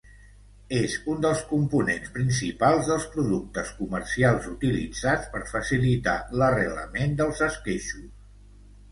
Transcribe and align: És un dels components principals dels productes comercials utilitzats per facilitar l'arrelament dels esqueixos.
És 0.75 0.93
un 1.11 1.19
dels 1.23 1.41
components 1.49 2.07
principals 2.13 2.87
dels 2.91 3.03
productes 3.15 3.73
comercials 3.81 4.47
utilitzats 4.53 5.27
per 5.35 5.41
facilitar 5.51 6.15
l'arrelament 6.43 7.13
dels 7.21 7.43
esqueixos. 7.49 8.09